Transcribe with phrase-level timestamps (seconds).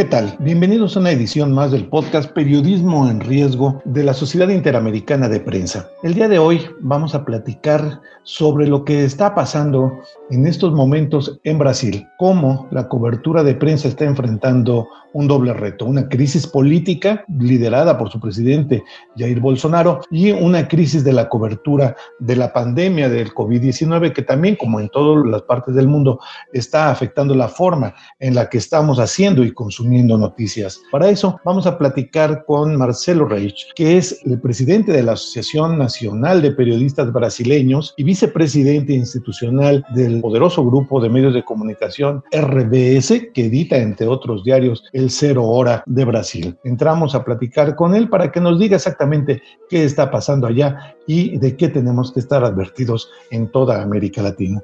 [0.00, 0.34] ¿Qué tal?
[0.38, 5.40] Bienvenidos a una edición más del podcast Periodismo en Riesgo de la Sociedad Interamericana de
[5.40, 5.90] Prensa.
[6.02, 9.92] El día de hoy vamos a platicar sobre lo que está pasando
[10.30, 15.84] en estos momentos en Brasil, cómo la cobertura de prensa está enfrentando un doble reto,
[15.84, 18.82] una crisis política liderada por su presidente
[19.16, 24.54] Jair Bolsonaro y una crisis de la cobertura de la pandemia del COVID-19 que también,
[24.56, 26.20] como en todas las partes del mundo,
[26.52, 30.82] está afectando la forma en la que estamos haciendo y consumiendo noticias.
[30.90, 35.78] Para eso vamos a platicar con Marcelo Reich, que es el presidente de la Asociación
[35.78, 43.30] Nacional de Periodistas Brasileños y vicepresidente institucional del poderoso grupo de medios de comunicación RBS,
[43.34, 46.56] que edita, entre otros diarios, el Cero Hora de Brasil.
[46.64, 51.38] Entramos a platicar con él para que nos diga exactamente qué está pasando allá y
[51.38, 54.62] de qué tenemos que estar advertidos en toda América Latina.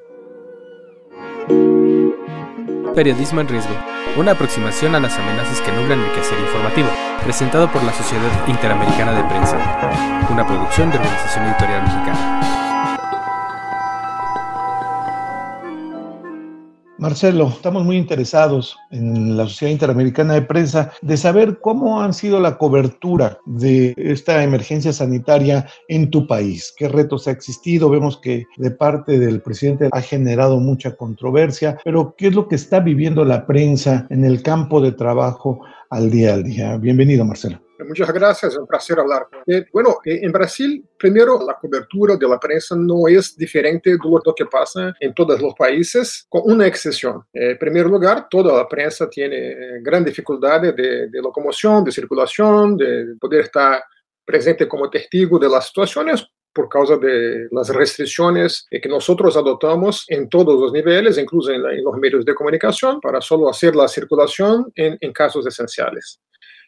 [2.95, 3.96] Periodismo en riesgo.
[4.17, 6.89] Una aproximación a las amenazas que nublan el quehacer informativo.
[7.23, 9.59] Presentado por la Sociedad Interamericana de Prensa.
[10.31, 12.56] Una producción de Organización Editorial Mexicana.
[16.99, 22.41] Marcelo, estamos muy interesados en la Sociedad Interamericana de Prensa de saber cómo han sido
[22.41, 26.73] la cobertura de esta emergencia sanitaria en tu país.
[26.75, 27.91] ¿Qué retos ha existido?
[27.91, 32.55] Vemos que de parte del presidente ha generado mucha controversia, pero ¿qué es lo que
[32.55, 35.61] está viviendo la prensa en el campo de trabajo
[35.91, 36.79] al día al día?
[36.79, 37.66] Bienvenido, Marcelo.
[37.85, 39.27] Muchas gracias, es un placer hablar.
[39.47, 43.99] Eh, bueno, eh, en Brasil, primero, la cobertura de la prensa no es diferente de
[43.99, 47.23] lo que pasa en todos los países, con una excepción.
[47.33, 53.15] Eh, en primer lugar, toda la prensa tiene gran dificultad de, locomoción, de circulación, de
[53.21, 53.83] poder estar
[54.25, 60.27] presente como testigo de las situaciones por causa de las restricciones que nosotros adoptamos en
[60.31, 65.13] todos los niveles, incluso en, los medios de comunicación, para solo hacer la circulación en
[65.13, 66.19] casos esenciales.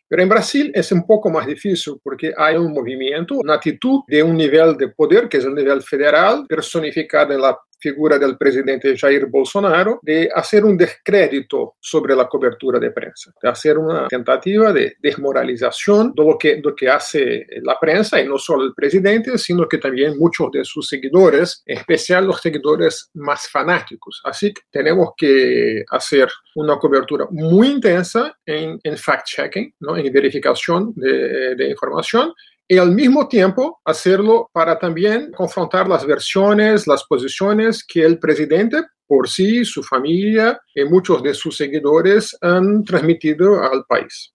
[0.08, 4.22] Pero en Brasil es un poco más difícil porque hay un movimiento, una actitud de
[4.22, 8.97] un nivel de poder, que es el nivel federal, personificado en la figura del presidente
[8.97, 14.72] Jair Bolsonaro de hacer un descrédito sobre la cobertura de prensa, de hacer una tentativa
[14.72, 18.75] de desmoralización de lo que, de lo que hace la prensa, y no solo el
[18.75, 24.21] presidente, sino que también muchos de sus seguidores, en especial los seguidores más fanáticos.
[24.25, 29.97] Así que tenemos que hacer una cobertura muy intensa en, en fact-checking, ¿no?
[29.97, 32.33] en verificación de, de información,
[32.68, 38.82] y al mismo tiempo hacerlo para también confrontar las versiones, las posiciones que el presidente
[39.06, 44.34] por sí, su familia y muchos de sus seguidores han transmitido al país.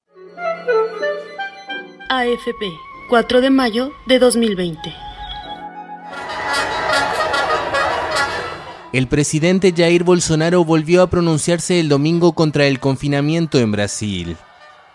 [2.09, 2.71] AFP,
[3.07, 4.79] 4 de mayo de 2020.
[8.93, 14.37] El presidente Jair Bolsonaro volvió a pronunciarse el domingo contra el confinamiento en Brasil.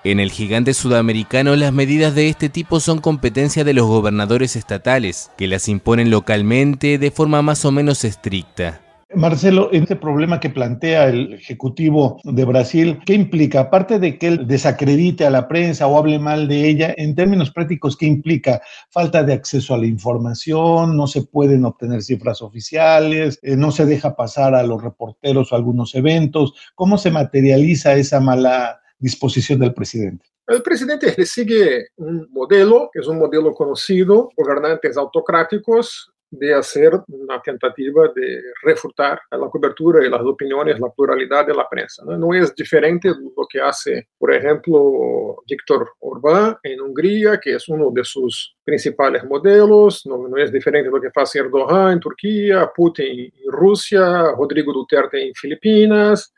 [0.05, 5.33] En el gigante sudamericano las medidas de este tipo son competencia de los gobernadores estatales,
[5.37, 8.81] que las imponen localmente de forma más o menos estricta.
[9.13, 13.61] Marcelo, este problema que plantea el Ejecutivo de Brasil, ¿qué implica?
[13.61, 17.51] Aparte de que él desacredite a la prensa o hable mal de ella, en términos
[17.51, 18.61] prácticos, ¿qué implica?
[18.91, 23.87] Falta de acceso a la información, no se pueden obtener cifras oficiales, eh, no se
[23.87, 26.53] deja pasar a los reporteros o algunos eventos.
[26.75, 30.27] ¿Cómo se materializa esa mala disposición del presidente?
[30.47, 38.09] El presidente sigue un modelo, es un modelo conocido, gobernantes autocráticos, de hacer una tentativa
[38.15, 42.05] de refutar la cobertura y las opiniones, la pluralidad de la prensa.
[42.05, 47.55] No, no es diferente de lo que hace, por ejemplo, Víctor Orbán en Hungría, que
[47.55, 51.93] es uno de sus principales modelos, no, no es diferente de lo que hace Erdogan
[51.93, 56.33] en Turquía, Putin en Rusia, Rodrigo Duterte en Filipinas,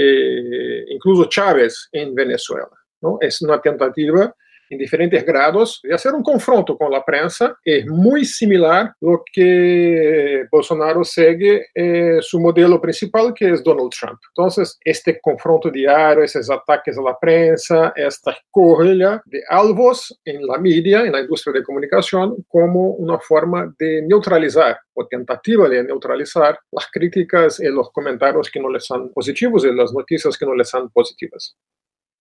[0.00, 2.68] eh, incluso Chávez en Venezuela.
[3.00, 3.18] ¿no?
[3.20, 4.32] Es una tentativa
[4.70, 7.56] en diferentes grados y hacer un confronto con la prensa.
[7.64, 14.18] Es muy similar lo que Bolsonaro sigue eh, su modelo principal, que es Donald Trump.
[14.36, 20.58] Entonces, este confronto diario, esos ataques a la prensa, esta corrida de alvos en la
[20.58, 26.86] media, en la de comunicación, como una forma de neutralizar o tentativa de neutralizar las
[26.90, 30.68] críticas y los comentarios que no les son positivos y las noticias que no les
[30.68, 31.56] son positivas.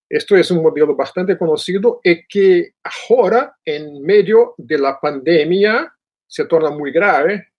[0.10, 2.74] Esto es un modelo bastante conocido y que
[3.10, 5.94] ahora, en medio de la pandemia,
[6.26, 7.50] se torna muy grave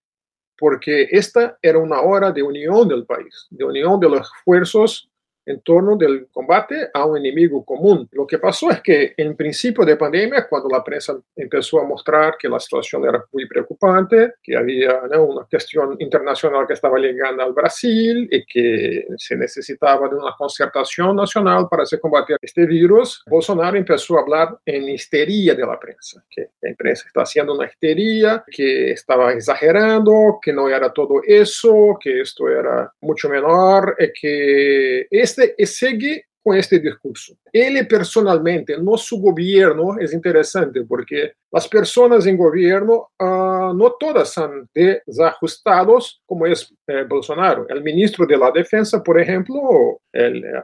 [0.56, 5.10] porque esta era una hora de unión del país, de unión de los esfuerzos
[5.48, 8.08] en torno del combate a un enemigo común.
[8.12, 12.36] Lo que pasó es que en principio de pandemia, cuando la prensa empezó a mostrar
[12.38, 17.52] que la situación era muy preocupante, que había una cuestión internacional que estaba llegando al
[17.52, 23.76] Brasil y que se necesitaba de una concertación nacional para se combatir este virus, Bolsonaro
[23.76, 28.44] empezó a hablar en histeria de la prensa, que la prensa está haciendo una histeria,
[28.50, 35.06] que estaba exagerando, que no era todo eso, que esto era mucho menor, y que
[35.10, 37.36] este este, segue com este discurso.
[37.52, 44.30] Ele personalmente, no su gobierno, é interessante porque as pessoas em governo uh, não todas
[44.30, 46.52] são desajustados como é
[46.88, 47.66] eh, Bolsonaro.
[47.70, 50.00] O ministro de la Defensa, por exemplo,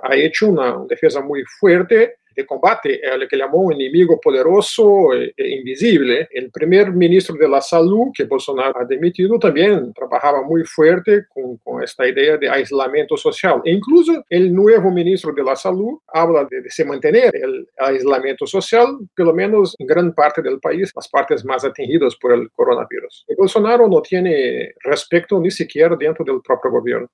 [0.02, 5.32] ha hecho uma defesa muito forte de combate a lo que llamó enemigo poderoso e,
[5.36, 6.28] e, invisible.
[6.30, 11.56] El primer ministro de la Salud, que Bolsonaro ha demitido, también trabajaba muy fuerte con,
[11.58, 13.60] con esta idea de aislamiento social.
[13.64, 18.46] E incluso el nuevo ministro de la Salud habla de, de, se mantener el aislamiento
[18.46, 22.50] social, por lo menos en gran parte del país, las partes más atingidas por el
[22.50, 23.24] coronavirus.
[23.28, 27.08] Y Bolsonaro no tiene respeto ni siquiera dentro del propio gobierno.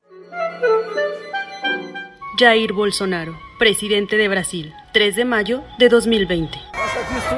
[2.39, 6.59] Jair Bolsonaro, presidente de Brasil, 3 de mayo de 2020.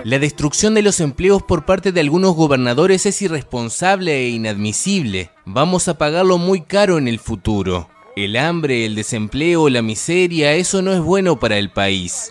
[0.04, 5.30] La destrucción de los empleos por parte de algunos gobernadores es irresponsable e inadmisible.
[5.44, 7.88] Vamos a pagarlo muy caro en el futuro.
[8.16, 12.30] El hambre, el desempleo, la miseria, eso no es bueno para el país.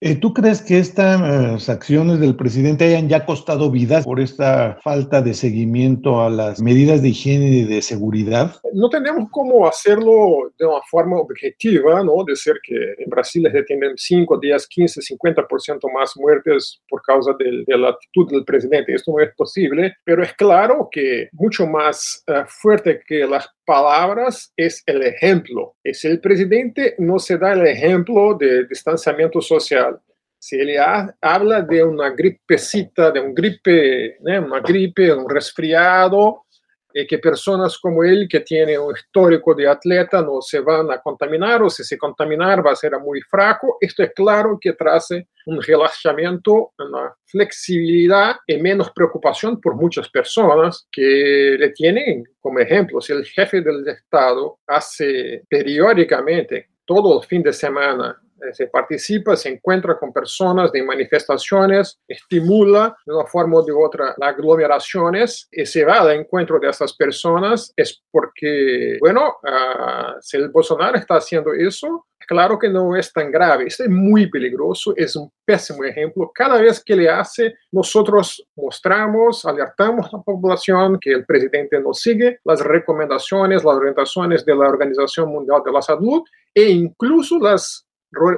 [0.00, 5.22] Eh, ¿Tú crees que estas acciones del presidente hayan ya costado vidas por esta falta
[5.22, 8.56] de seguimiento a las medidas de higiene y de seguridad?
[8.74, 12.24] No tenemos cómo hacerlo de una forma objetiva, ¿no?
[12.26, 17.64] Decir que en Brasil se tienen 5, 10, 15, 50% más muertes por causa de,
[17.66, 18.92] de, la actitud del presidente.
[18.92, 24.52] Esto no es posible, pero es claro que mucho más uh, fuerte que las palabras
[24.56, 25.76] es el ejemplo.
[25.92, 30.00] Si el presidente no se da el ejemplo de distanciamiento social,
[30.38, 30.76] si él
[31.20, 34.38] habla de una gripecita, de un gripe, ¿eh?
[34.38, 36.45] una gripe, un resfriado,
[36.98, 40.98] y que personas como él, que tiene un histórico de atleta, no se van a
[40.98, 44.96] contaminar, o si se contaminar va a ser muy fraco, esto es claro que trae
[45.44, 53.02] un relajamiento, una flexibilidad y menos preocupación por muchas personas que le tienen como ejemplo.
[53.02, 59.36] Si el jefe del Estado hace periódicamente, todo el fin de semana, eh, se participa,
[59.36, 65.64] se encuentra con personas de manifestaciones, estimula de una forma de otra las aglomeraciones y
[65.66, 71.16] se va al encuentro de estas personas, es porque, bueno, uh, si el Bolsonaro está
[71.16, 76.30] haciendo eso, claro que no es tan grave, es muy peligroso, es un pésimo ejemplo.
[76.34, 81.94] Cada vez que le hace, nosotros mostramos, alertamos a la población que el presidente no
[81.94, 86.22] sigue las recomendaciones, las orientaciones de la Organización Mundial de la Salud
[86.54, 87.85] e incluso las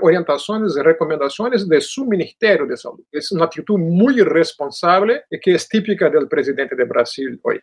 [0.03, 3.03] orientações e recomendações de seu Ministério de Saúde.
[3.15, 7.63] É uma atitude muito irresponsável e que é típica do presidente de Brasil hoje.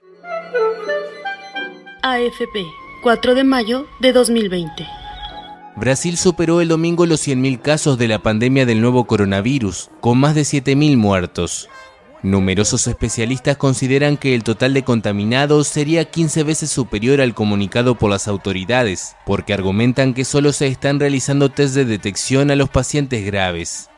[2.04, 2.66] AFP,
[3.02, 4.86] 4 de mayo de 2020.
[5.76, 10.34] Brasil superó el domingo los 100.000 casos de la pandemia del nuevo coronavirus, con más
[10.34, 11.70] de 7.000 muertos.
[12.24, 18.10] Numerosos especialistas consideran que el total de contaminados sería 15 veces superior al comunicado por
[18.10, 23.26] las autoridades, porque argumentan que solo se están realizando test de detección a los pacientes
[23.26, 23.90] graves.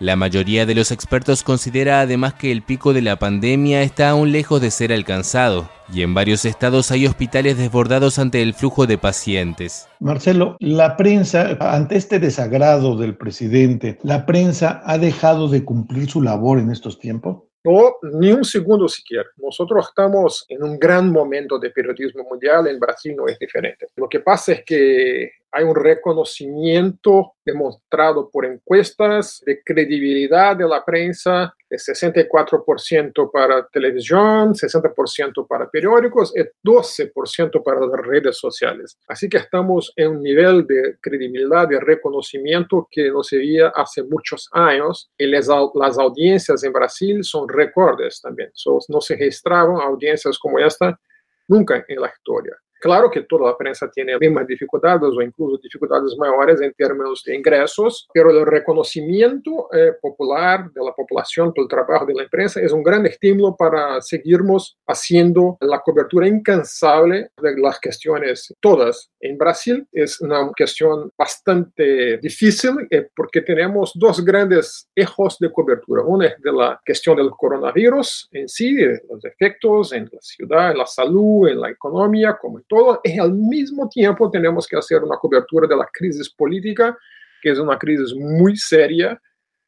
[0.00, 4.32] La mayoría de los expertos considera además que el pico de la pandemia está aún
[4.32, 8.98] lejos de ser alcanzado, y en varios estados hay hospitales desbordados ante el flujo de
[8.98, 9.86] pacientes.
[10.00, 16.22] Marcelo, la prensa, ante este desagrado del presidente, ¿la prensa ha dejado de cumplir su
[16.22, 17.44] labor en estos tiempos?
[17.64, 19.28] No, ni un segundo siquiera.
[19.38, 23.86] Nosotros estamos en un gran momento de periodismo mundial, en Brasil no es diferente.
[23.96, 30.84] Lo que pasa es que hay un reconocimiento demostrado por encuestas de credibilidad de la
[30.84, 38.98] prensa, de 64% para televisión, 60% para periódicos y 12% para las redes sociales.
[39.06, 44.02] Así que estamos en un nivel de credibilidad, de reconocimiento que no se veía hace
[44.02, 48.50] muchos años y las, audiencias en Brasil son récords también.
[48.54, 50.98] So, no se registraban audiencias como esta
[51.46, 52.56] nunca en la historia.
[52.84, 57.34] Claro que toda la prensa tiene mismas dificultades o incluso dificultades mayores en términos de
[57.34, 62.60] ingresos, pero el reconocimiento eh, popular de la población por el trabajo de la prensa
[62.60, 69.10] es un gran estímulo para seguirnos haciendo la cobertura incansable de las cuestiones todas.
[69.18, 76.02] En Brasil es una cuestión bastante difícil eh, porque tenemos dos grandes ejes de cobertura.
[76.02, 78.76] Uno es de la cuestión del coronavirus en sí,
[79.08, 83.18] los efectos en la ciudad, en la salud, en la economía, como en todo, y
[83.18, 86.96] al mismo tiempo tenemos que hacer una cobertura de la crisis política,
[87.40, 89.20] que es una crisis muy seria,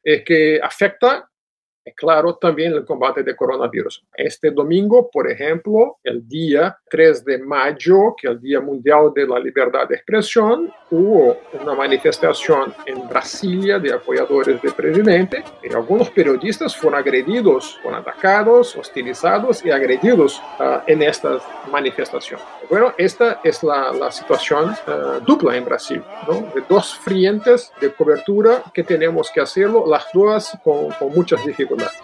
[0.03, 1.27] eh, que afecta
[1.95, 4.03] claro, también el combate de coronavirus.
[4.15, 9.27] Este domingo, por ejemplo, el día 3 de mayo, que es el Día Mundial de
[9.27, 16.09] la Libertad de Expresión, hubo una manifestación en Brasilia de apoyadores del presidente y algunos
[16.09, 21.39] periodistas fueron agredidos, fueron atacados, hostilizados y agredidos uh, en esta
[21.71, 22.39] manifestación.
[22.69, 26.51] Bueno, esta es la, situación uh, dupla en Brasil, ¿no?
[26.53, 31.97] de dos frentes de cobertura que tenemos que hacerlo, las dos con, con muchas dificultades.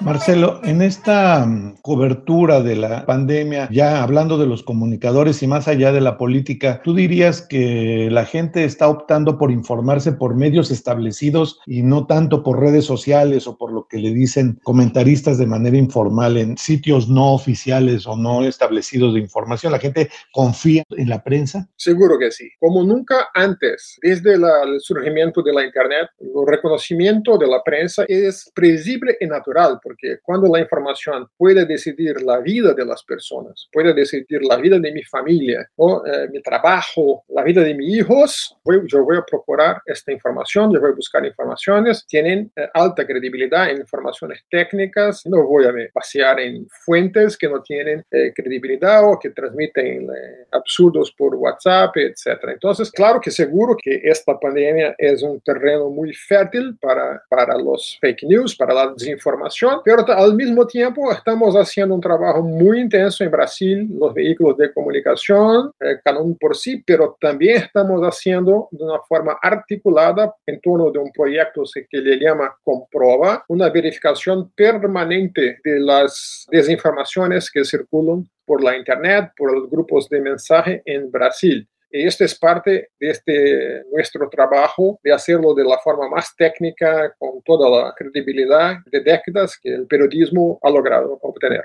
[0.00, 5.68] Marcelo, en esta mm, cobertura de la pandemia, ya hablando de los comunicadores y más
[5.68, 10.70] allá de la política, ¿tú dirías que la gente está optando por informarse por medios
[10.70, 15.46] establecidos y no tanto por redes sociales o por lo que le dicen comentaristas de
[15.46, 19.70] manera informal en sitios no oficiales o no establecidos de información?
[19.72, 21.68] ¿La gente confía en la prensa?
[21.76, 22.48] Seguro que sí.
[22.58, 28.04] Como nunca antes, desde la, el surgimiento de la Internet, el reconocimiento de la prensa
[28.08, 33.68] es previsible y natural porque cuando la información puede decidir la vida de las personas,
[33.72, 37.96] puede decidir la vida de mi familia o eh, mi trabajo, la vida de mis
[37.96, 42.68] hijos, voy, yo voy a procurar esta información, yo voy a buscar informaciones, tienen eh,
[42.72, 48.32] alta credibilidad en informaciones técnicas, no voy a vaciar en fuentes que no tienen eh,
[48.32, 50.06] credibilidad o que transmiten
[50.52, 52.44] absurdos por WhatsApp, etc.
[52.52, 57.98] Entonces, claro que seguro que esta pandemia es un terreno muy fértil para, para los
[58.00, 63.24] fake news, para la desinformación, pero al mismo tiempo estamos haciendo un trabajo muy intenso
[63.24, 68.68] en Brasil, los vehículos de comunicación, eh, cada uno por sí, pero también estamos haciendo
[68.70, 74.50] de una forma articulada en torno de un proyecto que le llama Comprova, una verificación
[74.54, 81.10] permanente de las desinformaciones que circulan por la Internet, por los grupos de mensaje en
[81.10, 81.68] Brasil.
[81.92, 87.12] Y esto es parte de este, nuestro trabajo de hacerlo de la forma más técnica,
[87.18, 91.64] con toda la credibilidad de décadas que el periodismo ha logrado obtener.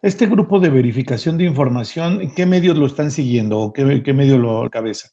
[0.00, 4.38] Este grupo de verificación de información, ¿qué medios lo están siguiendo o qué, qué medio
[4.38, 5.10] lo cabeza?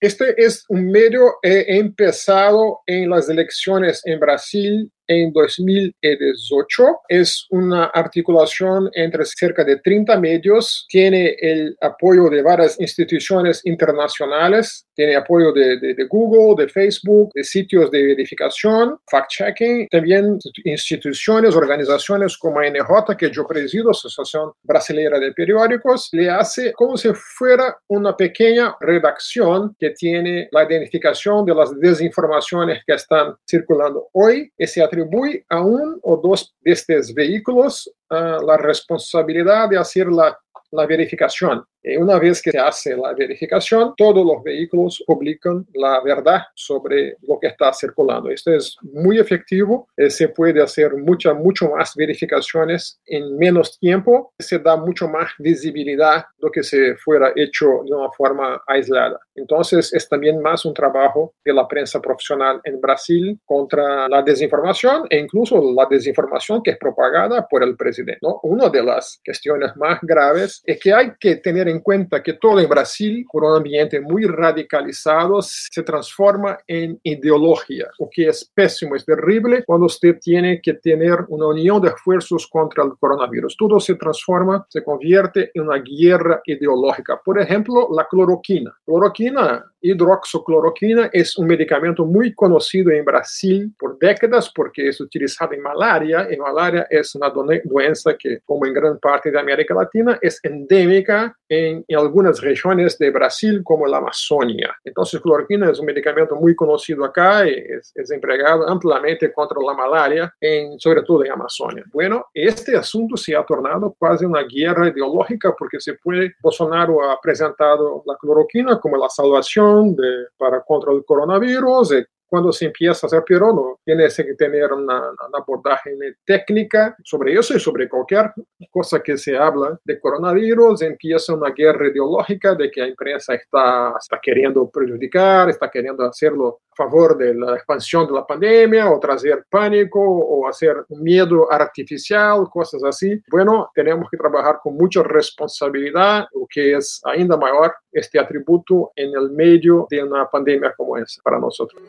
[0.00, 7.00] Este es un medio eh, empezado en las elecciones en Brasil en 2018.
[7.08, 10.86] Es una articulación entre cerca de 30 medios.
[10.88, 14.86] Tiene el apoyo de varias instituciones internacionales.
[14.94, 19.88] Tiene apoyo de, de, Google, de Facebook, de sitios de verificación, fact-checking.
[19.90, 26.96] También instituciones, organizaciones como NJ, que yo presido, Asociación Brasileira de Periódicos, le hace como
[26.96, 34.08] si fuera una pequeña redacción que tiene la identificación de las desinformaciones que están circulando
[34.12, 34.50] hoy.
[34.58, 40.36] Ese atribui a um ou dois destes veículos uh, a responsabilidade de fazer a,
[40.76, 41.64] a verificação.
[41.82, 47.16] Y una vez que se hace la verificación, todos los vehículos publican la verdad sobre
[47.22, 48.30] lo que está circulando.
[48.30, 54.32] Esto es muy efectivo, eh, se puede hacer mucha, mucho más verificaciones en menos tiempo,
[54.38, 59.18] se da mucho más visibilidad de lo que se fuera hecho de una forma aislada.
[59.34, 65.04] Entonces es también más un trabajo de la prensa profesional en Brasil contra la desinformación
[65.08, 68.18] e incluso la desinformación que es propagada por el presidente.
[68.22, 68.40] ¿no?
[68.42, 72.60] Una de las cuestiones más graves es que hay que tener en cuenta que todo
[72.60, 78.96] en Brasil, por un ambiente muy radicalizado, se transforma en ideología, lo que es pésimo,
[78.96, 83.56] es terrible cuando usted tiene que tener una unión de esfuerzos contra el coronavirus.
[83.56, 87.20] Todo se transforma, se convierte en una guerra ideológica.
[87.24, 88.74] Por ejemplo, la cloroquina.
[88.84, 95.62] Cloroquina hidroxicloroquina es un medicamento muy conocido en Brasil por décadas porque es utilizado en
[95.62, 96.28] malaria.
[96.30, 101.36] Y malaria es una doença que, como en gran parte de América Latina, es endémica
[101.48, 101.57] en,
[101.88, 104.74] algunas regiones de Brasil como la Amazonia.
[104.84, 109.74] Entonces, cloroquina es un medicamento muy conocido acá y es, es empleado ampliamente contra la
[109.74, 111.84] malaria, en, sobre todo en Amazonia.
[111.92, 117.20] Bueno, este asunto se ha tornado casi una guerra ideológica porque se puede, Bolsonaro ha
[117.20, 121.92] presentado la cloroquina como la salvación de, para contra el coronavirus,
[122.28, 125.90] cuando se empieza a hacer no tiene que tener una, una, abordaje
[126.24, 128.32] técnica sobre eso y sobre cualquier
[128.70, 130.82] cosa que se habla de coronavirus.
[130.82, 136.60] Empieza una guerra ideológica de que la empresa está, está queriendo perjudicar, está queriendo hacerlo
[136.72, 142.46] a favor de la expansión de la pandemia o traer pánico o hacer miedo artificial,
[142.50, 143.20] cosas así.
[143.30, 149.14] Bueno, tenemos que trabajar con mucha responsabilidad, lo que es ainda mayor este atributo en
[149.16, 151.82] el medio de una pandemia como esa para nosotros.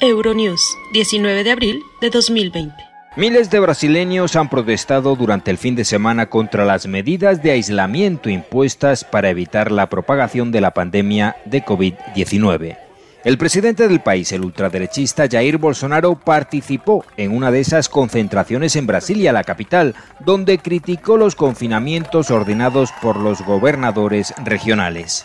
[0.00, 2.74] Euronews, 19 de abril de 2020.
[3.16, 8.28] Miles de brasileños han protestado durante el fin de semana contra las medidas de aislamiento
[8.28, 12.76] impuestas para evitar la propagación de la pandemia de COVID-19.
[13.24, 18.86] El presidente del país, el ultraderechista Jair Bolsonaro, participó en una de esas concentraciones en
[18.86, 25.24] Brasilia, la capital, donde criticó los confinamientos ordenados por los gobernadores regionales.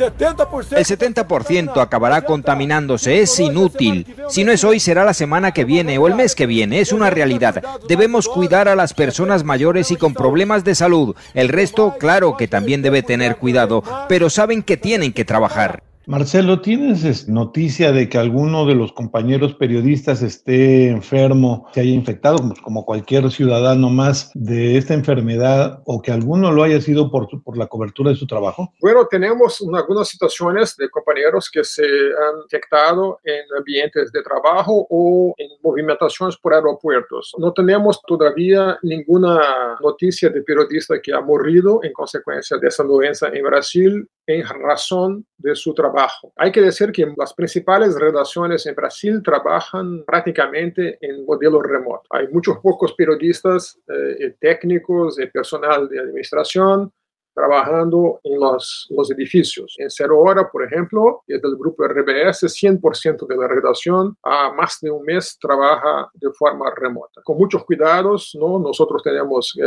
[0.00, 4.06] El 70% acabará contaminándose, es inútil.
[4.28, 6.92] Si no es hoy, será la semana que viene o el mes que viene, es
[6.92, 7.62] una realidad.
[7.88, 11.14] Debemos cuidar a las personas mayores y con problemas de salud.
[11.34, 15.89] El resto, claro que también debe tener cuidado, pero saben que tienen que trabajar.
[16.10, 22.38] Marcelo, ¿tienes noticia de que alguno de los compañeros periodistas esté enfermo, se haya infectado,
[22.38, 27.28] pues, como cualquier ciudadano más, de esta enfermedad o que alguno lo haya sido por,
[27.56, 28.72] la cobertura de su trabajo?
[28.80, 35.32] Bueno, tenemos algunas situaciones de compañeros que se han infectado en ambientes de trabajo o
[35.38, 37.32] en movimentaciones por aeropuertos.
[37.38, 43.28] No tenemos todavía ninguna noticia de periodista que ha morido en consecuencia de esa doença
[43.32, 45.99] en Brasil en razón de su trabajo.
[46.36, 52.04] Hay que decir que las principales redacciones en Brasil trabajan prácticamente en modelo remoto.
[52.10, 56.92] Hay muchos pocos periodistas, eh, técnicos, y personal de administración
[57.34, 59.74] trabajando en los, los, edificios.
[59.78, 64.78] En Cero Hora, por ejemplo, es del grupo RBS, 100% de la redacción a más
[64.80, 67.22] de un mes trabaja de forma remota.
[67.22, 68.58] Con muchos cuidados, ¿no?
[68.58, 69.64] Nosotros tenemos eh,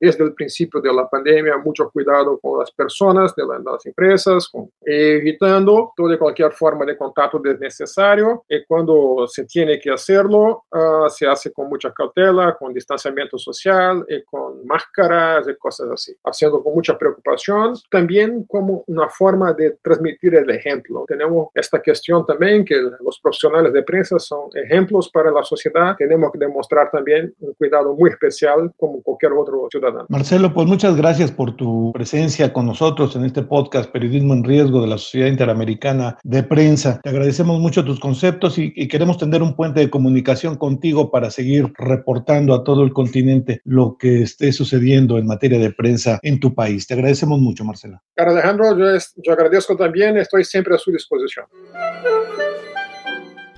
[0.00, 4.70] desde el principio de la pandemia mucho cuidado con las personas, de, las empresas, con,
[4.82, 11.26] evitando toda cualquier forma de contacto desnecesario y cuando se tiene que hacerlo, uh, se
[11.26, 16.74] hace con mucha cautela, con distanciamiento social y con máscaras y cosas así, haciendo con
[16.74, 21.04] mucha preocupación, también como una forma de transmitir el ejemplo.
[21.06, 25.96] Tenemos esta cuestión también que los profesionales de prensa son ejemplos para la sociedad.
[25.96, 29.83] Tenemos que demostrar también un cuidado muy especial como cualquier otro ciudadano.
[30.08, 34.80] Marcelo, pues muchas gracias por tu presencia con nosotros en este podcast Periodismo en Riesgo
[34.80, 37.00] de la Sociedad Interamericana de Prensa.
[37.02, 41.30] Te agradecemos mucho tus conceptos y, y queremos tender un puente de comunicación contigo para
[41.30, 46.40] seguir reportando a todo el continente lo que esté sucediendo en materia de prensa en
[46.40, 46.86] tu país.
[46.86, 48.02] Te agradecemos mucho, Marcela.
[48.16, 51.46] Alejandro, yo, yo agradezco también, estoy siempre a su disposición.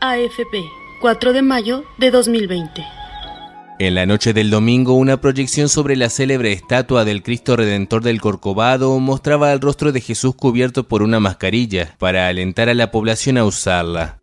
[0.00, 0.62] AFP,
[1.00, 3.05] 4 de mayo de 2020.
[3.78, 8.22] En la noche del domingo, una proyección sobre la célebre estatua del Cristo Redentor del
[8.22, 13.36] Corcovado mostraba el rostro de Jesús cubierto por una mascarilla para alentar a la población
[13.36, 14.18] a usarla.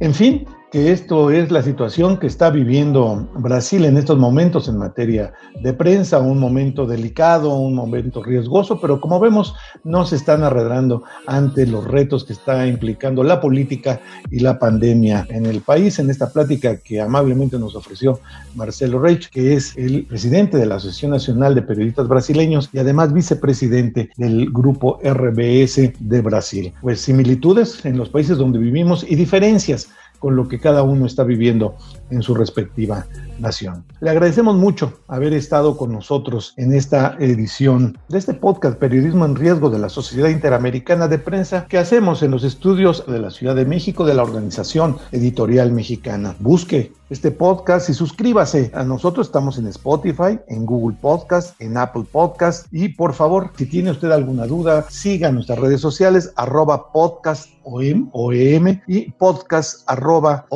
[0.00, 4.76] En fin, que esto es la situación que está viviendo Brasil en estos momentos en
[4.76, 9.54] materia de prensa, un momento delicado, un momento riesgoso, pero como vemos
[9.84, 14.00] no se están arredrando ante los retos que está implicando la política
[14.30, 15.98] y la pandemia en el país.
[15.98, 18.20] En esta plática que amablemente nos ofreció
[18.54, 23.12] Marcelo Reich, que es el presidente de la Asociación Nacional de Periodistas Brasileños y además
[23.12, 26.74] vicepresidente del grupo RBS de Brasil.
[26.82, 31.24] Pues similitudes en los países donde vivimos y diferencias con lo que cada uno está
[31.24, 31.76] viviendo
[32.10, 33.06] en su respectiva
[33.38, 33.84] nación.
[34.00, 39.36] Le agradecemos mucho haber estado con nosotros en esta edición de este podcast Periodismo en
[39.36, 43.54] Riesgo de la Sociedad Interamericana de Prensa que hacemos en los estudios de la Ciudad
[43.54, 46.34] de México de la Organización Editorial Mexicana.
[46.38, 48.70] Busque este podcast y suscríbase.
[48.74, 53.66] A nosotros estamos en Spotify, en Google Podcast, en Apple Podcast y por favor, si
[53.66, 60.46] tiene usted alguna duda, siga nuestras redes sociales arroba podcast OEM, y podcast arroba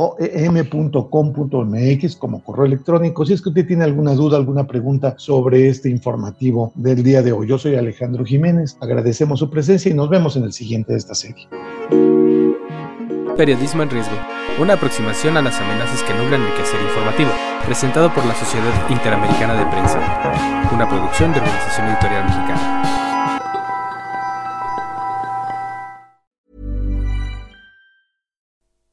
[1.42, 3.24] oem.com.mx como correo electrónico.
[3.24, 7.32] Si es que usted tiene alguna duda, alguna pregunta sobre este informativo del día de
[7.32, 7.48] hoy.
[7.48, 11.14] Yo soy Alejandro Jiménez, agradecemos su presencia y nos vemos en el siguiente de esta
[11.14, 11.48] serie.
[13.36, 14.14] Periodismo en riesgo.
[14.60, 17.30] Una aproximación a las amenazas que nublan el quehacer informativo.
[17.64, 19.98] Presentado por la Sociedad Interamericana de Prensa.
[20.72, 23.11] Una producción de Organización Editorial Mexicana.